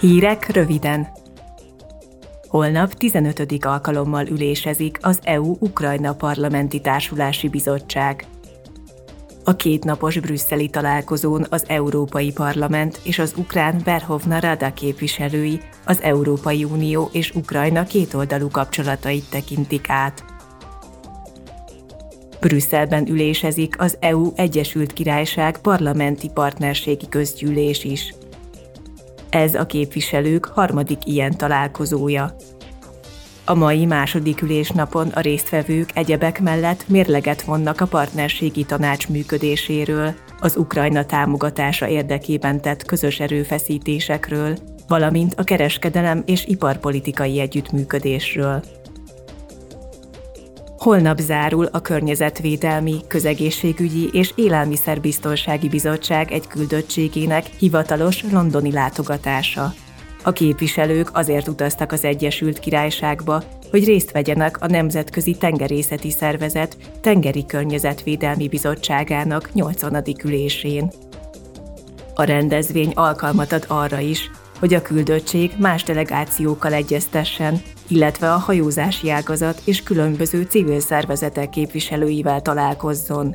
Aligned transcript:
Hírek 0.00 0.46
röviden. 0.48 1.08
Holnap 2.48 2.94
15. 2.94 3.64
alkalommal 3.64 4.26
ülésezik 4.26 4.98
az 5.02 5.18
EU-Ukrajna 5.22 6.14
Parlamenti 6.14 6.80
Társulási 6.80 7.48
Bizottság. 7.48 8.26
A 9.44 9.56
kétnapos 9.56 10.18
brüsszeli 10.18 10.68
találkozón 10.68 11.46
az 11.50 11.64
Európai 11.66 12.32
Parlament 12.32 13.00
és 13.02 13.18
az 13.18 13.34
ukrán 13.36 13.80
Verhovna 13.84 14.40
Rada 14.40 14.72
képviselői 14.72 15.60
az 15.84 16.02
Európai 16.02 16.64
Unió 16.64 17.08
és 17.12 17.34
Ukrajna 17.34 17.84
kétoldalú 17.84 18.48
kapcsolatait 18.48 19.30
tekintik 19.30 19.84
át. 19.88 20.24
Brüsszelben 22.40 23.08
ülésezik 23.08 23.80
az 23.80 23.96
EU 24.00 24.32
Egyesült 24.34 24.92
Királyság 24.92 25.58
parlamenti 25.58 26.30
partnerségi 26.34 27.08
közgyűlés 27.08 27.84
is. 27.84 28.14
Ez 29.30 29.54
a 29.54 29.66
képviselők 29.66 30.44
harmadik 30.44 31.06
ilyen 31.06 31.36
találkozója. 31.36 32.34
A 33.44 33.54
mai 33.54 33.86
második 33.86 34.42
ülésnapon 34.42 35.08
a 35.08 35.20
résztvevők 35.20 35.90
egyebek 35.94 36.40
mellett 36.40 36.88
mérleget 36.88 37.42
vonnak 37.42 37.80
a 37.80 37.86
partnerségi 37.86 38.64
tanács 38.64 39.08
működéséről, 39.08 40.14
az 40.40 40.56
Ukrajna 40.56 41.04
támogatása 41.04 41.88
érdekében 41.88 42.60
tett 42.60 42.84
közös 42.84 43.20
erőfeszítésekről, 43.20 44.56
valamint 44.88 45.34
a 45.34 45.44
kereskedelem 45.44 46.22
és 46.26 46.46
iparpolitikai 46.46 47.40
együttműködésről. 47.40 48.62
Holnap 50.78 51.18
zárul 51.18 51.64
a 51.64 51.80
Környezetvédelmi, 51.80 53.00
Közegészségügyi 53.08 54.08
és 54.12 54.32
Élelmiszerbiztonsági 54.34 55.68
Bizottság 55.68 56.32
egy 56.32 56.46
küldöttségének 56.46 57.46
hivatalos 57.58 58.24
londoni 58.30 58.72
látogatása. 58.72 59.74
A 60.22 60.32
képviselők 60.32 61.16
azért 61.16 61.48
utaztak 61.48 61.92
az 61.92 62.04
Egyesült 62.04 62.58
Királyságba, 62.58 63.42
hogy 63.70 63.84
részt 63.84 64.12
vegyenek 64.12 64.62
a 64.62 64.66
Nemzetközi 64.66 65.36
Tengerészeti 65.38 66.10
Szervezet 66.10 66.76
Tengeri 67.00 67.46
Környezetvédelmi 67.46 68.48
Bizottságának 68.48 69.52
80. 69.52 70.04
ülésén. 70.24 70.90
A 72.14 72.22
rendezvény 72.22 72.92
alkalmat 72.94 73.52
ad 73.52 73.64
arra 73.68 73.98
is, 73.98 74.30
hogy 74.58 74.74
a 74.74 74.82
küldöttség 74.82 75.52
más 75.56 75.82
delegációkkal 75.82 76.72
egyeztessen, 76.72 77.62
illetve 77.88 78.32
a 78.32 78.36
hajózási 78.36 79.10
ágazat 79.10 79.60
és 79.64 79.82
különböző 79.82 80.42
civil 80.42 80.80
szervezetek 80.80 81.50
képviselőivel 81.50 82.40
találkozzon. 82.40 83.34